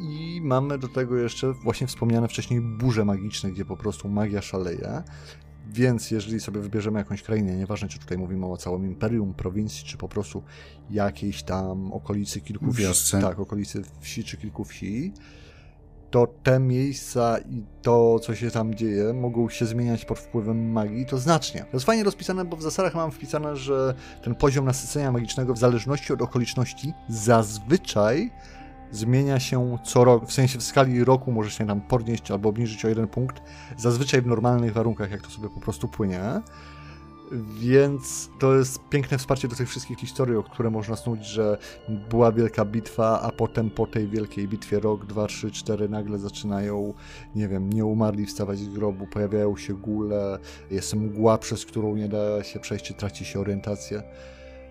[0.00, 5.02] I mamy do tego jeszcze właśnie wspomniane wcześniej burze magiczne, gdzie po prostu magia szaleje.
[5.68, 9.96] Więc jeżeli sobie wybierzemy jakąś krainę, nieważne czy tutaj mówimy o całym imperium, prowincji, czy
[9.96, 10.42] po prostu
[10.90, 13.18] jakiejś tam okolicy kilku Wiosce.
[13.18, 15.12] wsi, tak, okolicy wsi czy kilku wsi,
[16.16, 21.06] to te miejsca i to, co się tam dzieje, mogą się zmieniać pod wpływem magii,
[21.06, 21.60] to znacznie.
[21.60, 25.58] To jest fajnie rozpisane, bo w zasadach mam wpisane, że ten poziom nasycenia magicznego w
[25.58, 28.30] zależności od okoliczności zazwyczaj
[28.90, 32.84] zmienia się co rok, w sensie w skali roku może się tam podnieść albo obniżyć
[32.84, 33.42] o jeden punkt,
[33.76, 36.20] zazwyczaj w normalnych warunkach, jak to sobie po prostu płynie.
[37.32, 41.58] Więc to jest piękne wsparcie do tych wszystkich historii, o które można snuć, że
[42.10, 46.94] była wielka bitwa, a potem po tej wielkiej bitwie rok, dwa, trzy, cztery nagle zaczynają,
[47.34, 50.38] nie wiem, nie umarli wstawać z grobu, pojawiają się góle,
[50.70, 54.02] jest mgła, przez którą nie da się przejść, traci się orientację.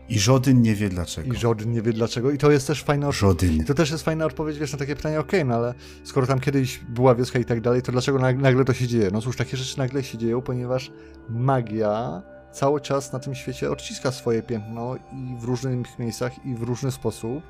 [0.09, 1.33] I żaden nie wie dlaczego.
[1.33, 2.31] I żaden nie wie dlaczego.
[2.31, 3.65] I to jest też fajna Żaden.
[3.65, 6.39] To też jest fajna odpowiedź, wiesz, na takie pytanie, okej, okay, no ale skoro tam
[6.39, 9.09] kiedyś była wioska i tak dalej, to dlaczego nagle to się dzieje?
[9.13, 10.91] No cóż, takie rzeczy nagle się dzieją, ponieważ
[11.29, 12.21] magia
[12.55, 16.91] cały czas na tym świecie odciska swoje piętno i w różnych miejscach i w różny
[16.91, 17.43] sposób,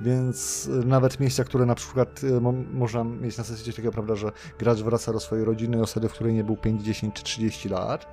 [0.00, 4.78] więc nawet miejsca, które na przykład mo można mieć na coś takiego, prawda, że gracz
[4.78, 8.06] wraca do swojej rodziny, osady, w której nie był 5, 10 czy 30 lat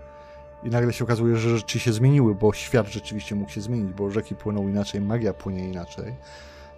[0.64, 4.12] i nagle się okazuje, że rzeczy się zmieniły, bo świat rzeczywiście mógł się zmienić, bo
[4.12, 6.16] rzeki płyną inaczej, magia płynie inaczej.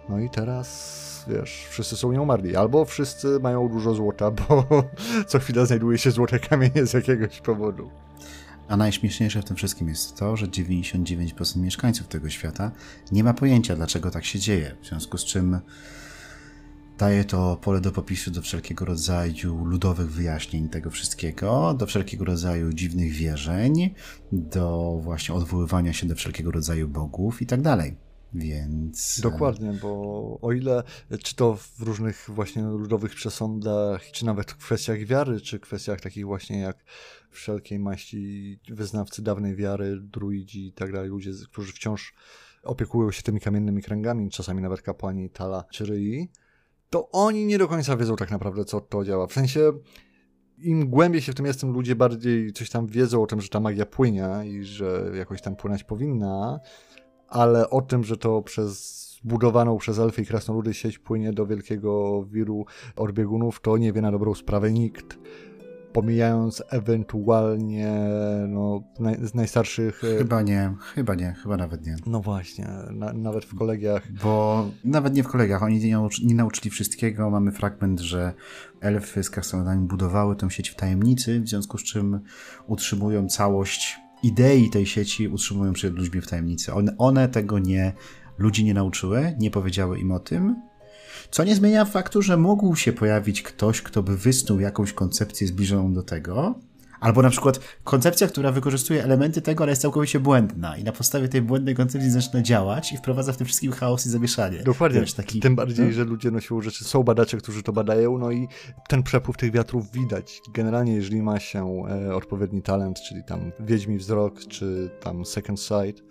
[0.08, 2.56] No i teraz, wiesz, wszyscy są nieumarli.
[2.56, 4.64] Albo wszyscy mają dużo złota, bo
[5.26, 7.90] co chwila znajduje się złote kamienie z jakiegoś powodu.
[8.68, 12.70] A najśmieszniejsze w tym wszystkim jest to, że 99% mieszkańców tego świata
[13.12, 14.76] nie ma pojęcia, dlaczego tak się dzieje.
[14.82, 15.60] W związku z czym
[16.98, 22.72] daje to pole do popisu do wszelkiego rodzaju ludowych wyjaśnień tego wszystkiego, do wszelkiego rodzaju
[22.72, 23.94] dziwnych wierzeń,
[24.32, 27.96] do właśnie odwoływania się do wszelkiego rodzaju bogów i tak dalej.
[28.34, 29.20] Więc.
[29.20, 30.82] Dokładnie, bo o ile
[31.22, 36.26] czy to w różnych właśnie ludowych przesądach, czy nawet w kwestiach wiary, czy kwestiach takich
[36.26, 36.84] właśnie jak
[37.30, 42.14] wszelkiej maści wyznawcy dawnej wiary, druidzi i tak dalej, ludzie, którzy wciąż
[42.62, 46.30] opiekują się tymi kamiennymi kręgami, czasami nawet kapłani Tala czy Ryi,
[46.90, 49.26] to oni nie do końca wiedzą tak naprawdę, co to działa.
[49.26, 49.72] W sensie
[50.58, 53.60] im głębiej się w tym jestem, ludzie bardziej coś tam wiedzą o tym, że ta
[53.60, 56.60] magia płynie i że jakoś tam płynąć powinna,
[57.28, 62.24] ale o tym, że to przez zbudowaną przez elfy i krasnoludy sieć płynie do wielkiego
[62.24, 65.18] wiru odbiegunów, to nie wie na dobrą sprawę nikt
[65.98, 67.92] pomijając ewentualnie
[68.48, 70.04] no, naj, z najstarszych.
[70.04, 71.96] E, chyba nie, chyba nie, chyba nawet nie.
[72.06, 74.12] No właśnie, na, nawet w kolegiach.
[74.22, 77.30] Bo nawet nie w kolegiach, oni nie, nauczy, nie nauczyli wszystkiego.
[77.30, 78.34] Mamy fragment, że
[78.80, 82.20] elfy z krasnoludami budowały tę sieć w tajemnicy, w związku z czym
[82.66, 86.72] utrzymują całość idei tej sieci, utrzymują przed ludźmi w tajemnicy.
[86.72, 87.92] One, one tego nie,
[88.38, 90.56] ludzi nie nauczyły, nie powiedziały im o tym,
[91.30, 95.92] co nie zmienia faktu, że mógł się pojawić ktoś, kto by wysnuł jakąś koncepcję zbliżoną
[95.92, 96.54] do tego,
[97.00, 101.28] Albo na przykład koncepcja, która wykorzystuje elementy tego, ale jest całkowicie błędna i na podstawie
[101.28, 104.62] tej błędnej koncepcji zaczyna działać i wprowadza w tym wszystkim chaos i zamieszanie.
[104.62, 105.00] Dokładnie.
[105.00, 105.40] Wiesz, taki...
[105.40, 105.92] Tym bardziej, no?
[105.92, 108.48] że ludzie no, siłą rzeczy są badacze, którzy to badają, no i
[108.88, 110.40] ten przepływ tych wiatrów widać.
[110.54, 116.02] Generalnie, jeżeli ma się e, odpowiedni talent, czyli tam wiedźmi wzrok, czy tam second sight,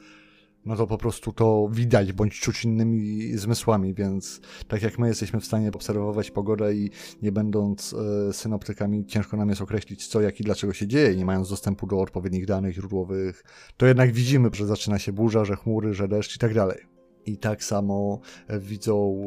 [0.67, 5.39] no to po prostu to widać, bądź czuć innymi zmysłami, więc tak jak my jesteśmy
[5.39, 7.93] w stanie obserwować pogodę i nie będąc
[8.29, 11.87] e, synoptykami, ciężko nam jest określić co, jak i dlaczego się dzieje, nie mając dostępu
[11.87, 13.43] do odpowiednich danych źródłowych,
[13.77, 16.79] to jednak widzimy, że zaczyna się burza, że chmury, że deszcz i tak dalej.
[17.25, 19.19] I tak samo e, widzą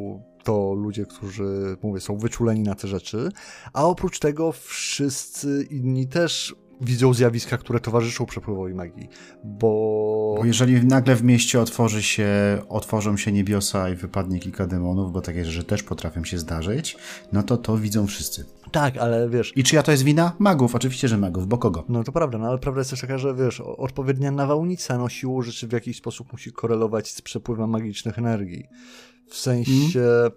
[0.43, 3.29] to ludzie, którzy, mówię, są wyczuleni na te rzeczy,
[3.73, 9.09] a oprócz tego wszyscy inni też widzą zjawiska, które towarzyszą przepływowi magii,
[9.43, 10.35] bo...
[10.37, 10.45] bo...
[10.45, 12.27] jeżeli nagle w mieście otworzy się,
[12.69, 16.97] otworzą się niebiosa i wypadnie kilka demonów, bo takie rzeczy też potrafią się zdarzyć,
[17.33, 18.45] no to to widzą wszyscy.
[18.71, 19.53] Tak, ale wiesz...
[19.55, 20.35] I czyja to jest wina?
[20.39, 21.83] Magów, oczywiście, że magów, bo kogo?
[21.89, 25.41] No to prawda, no ale prawda jest też taka, że wiesz, odpowiednia nawałnica no siłą
[25.41, 28.67] rzeczy w jakiś sposób musi korelować z przepływem magicznych energii.
[29.27, 30.31] W sensie mm.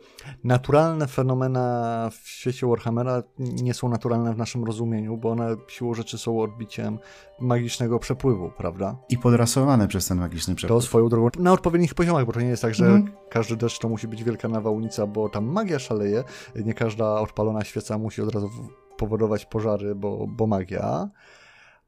[0.44, 6.18] naturalne fenomena w świecie Warhammera nie są naturalne w naszym rozumieniu, bo one siłą rzeczy
[6.18, 6.98] są odbiciem
[7.40, 8.96] magicznego przepływu, prawda?
[9.08, 10.78] I podrasowane przez ten magiczny przepływ.
[10.78, 13.10] To swoją drogą na odpowiednich poziomach, bo to nie jest tak, że mm.
[13.30, 16.24] każdy deszcz to musi być wielka nawałnica, bo tam magia szaleje.
[16.64, 18.50] Nie każda odpalona świeca musi od razu
[18.96, 21.08] powodować pożary, bo, bo magia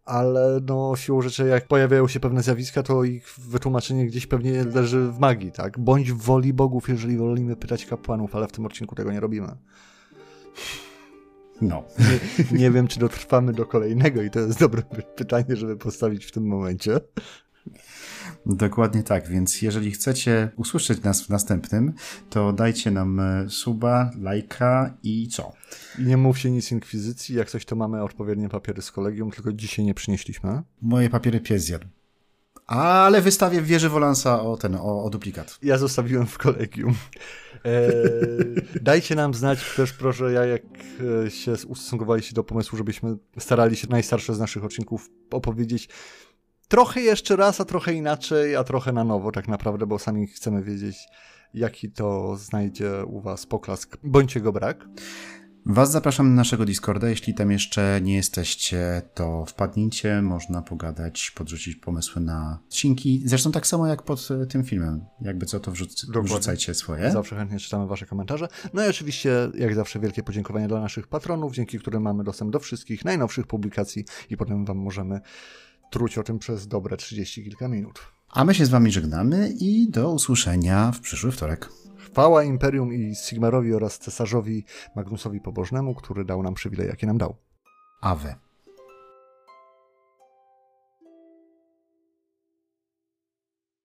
[0.07, 5.09] ale no siłą rzeczy jak pojawiają się pewne zjawiska, to ich wytłumaczenie gdzieś pewnie leży
[5.09, 5.79] w magii, tak?
[5.79, 9.49] Bądź w woli bogów, jeżeli wolimy pytać kapłanów, ale w tym odcinku tego nie robimy.
[11.61, 11.83] No.
[11.99, 14.83] Nie, nie wiem, czy dotrwamy do kolejnego i to jest dobre
[15.17, 17.01] pytanie, żeby postawić w tym momencie.
[18.47, 21.93] Dokładnie tak, więc jeżeli chcecie usłyszeć nas w następnym,
[22.31, 25.53] to dajcie nam e, suba, lajka i co?
[25.99, 29.85] I nie mówcie nic inkwizycji, jak coś to mamy odpowiednie papiery z kolegium, tylko dzisiaj
[29.85, 30.63] nie przynieśliśmy.
[30.83, 31.87] Moje papiery pies zjadł.
[32.67, 35.59] Ale wystawię w wieży Wolansa o ten, o, o duplikat.
[35.63, 36.95] Ja zostawiłem w kolegium.
[37.65, 37.93] E,
[38.83, 40.63] dajcie nam znać też proszę, ja jak
[41.27, 45.89] e, się ustosunkowaliście do pomysłu, żebyśmy starali się najstarsze z naszych odcinków opowiedzieć
[46.69, 50.63] trochę jeszcze raz, a trochę inaczej, a trochę na nowo tak naprawdę, bo sami chcemy
[50.63, 50.97] wiedzieć,
[51.55, 54.87] jaki to znajdzie u was poklask, bądź jego brak.
[55.69, 57.09] Was zapraszam na naszego Discorda.
[57.09, 63.23] Jeśli tam jeszcze nie jesteście, to wpadnijcie, można pogadać, podrzucić pomysły na odcinki.
[63.25, 65.05] Zresztą tak samo jak pod e, tym filmem.
[65.21, 67.11] Jakby co, to wrzuc wrzucajcie swoje.
[67.11, 68.49] Zawsze chętnie czytamy wasze komentarze.
[68.75, 72.59] No i oczywiście, jak zawsze, wielkie podziękowania dla naszych patronów, dzięki którym mamy dostęp do
[72.59, 75.21] wszystkich najnowszych publikacji i potem wam możemy
[75.91, 78.13] truć o tym przez dobre 30 kilka minut.
[78.29, 81.69] A my się z wami żegnamy i do usłyszenia w przyszły wtorek.
[81.97, 84.65] Chwała Imperium i Sigmarowi oraz cesarzowi
[84.97, 87.37] Magnusowi Pobożnemu, który dał nam przywilej, jakie nam dał.
[88.01, 88.46] Awe.